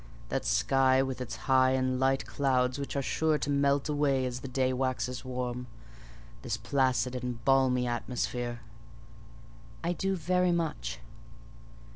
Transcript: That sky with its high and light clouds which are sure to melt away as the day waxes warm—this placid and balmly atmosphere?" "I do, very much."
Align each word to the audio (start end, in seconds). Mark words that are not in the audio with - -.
That 0.29 0.45
sky 0.45 1.03
with 1.03 1.21
its 1.21 1.35
high 1.45 1.73
and 1.73 1.99
light 1.99 2.25
clouds 2.25 2.79
which 2.79 2.95
are 2.95 3.03
sure 3.03 3.37
to 3.37 3.51
melt 3.51 3.87
away 3.87 4.25
as 4.25 4.39
the 4.39 4.47
day 4.47 4.73
waxes 4.73 5.23
warm—this 5.23 6.57
placid 6.57 7.13
and 7.13 7.45
balmly 7.45 7.85
atmosphere?" 7.85 8.61
"I 9.83 9.93
do, 9.93 10.15
very 10.15 10.51
much." 10.51 10.99